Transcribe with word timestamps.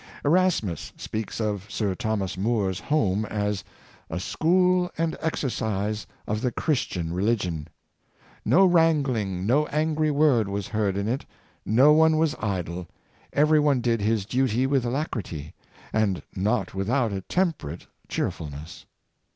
Erasmus 0.25 0.91
speaks 0.97 1.39
of 1.39 1.67
Sir 1.69 1.93
Thomas 1.93 2.35
Moore's 2.35 2.79
home 2.79 3.23
as" 3.25 3.63
a 4.09 4.19
school 4.19 4.89
and 4.97 5.15
exercise 5.21 6.07
of 6.25 6.41
the 6.41 6.51
Christian 6.51 7.13
religion."" 7.13 7.67
No 8.53 8.65
wrangling, 8.65 9.45
no 9.45 9.67
angry 9.67 10.09
word 10.09 10.47
was 10.47 10.69
heard 10.69 10.97
in 10.97 11.07
it; 11.07 11.23
no 11.67 11.93
one 11.93 12.17
was 12.17 12.33
idle; 12.41 12.87
every 13.31 13.59
one 13.59 13.79
did 13.79 14.01
his 14.01 14.25
duty 14.25 14.65
with 14.65 14.85
alacrity, 14.85 15.53
and 15.93 16.23
not 16.35 16.73
with 16.73 16.89
out 16.89 17.13
a 17.13 17.21
temperate 17.21 17.85
cheerfulness." 18.09 18.87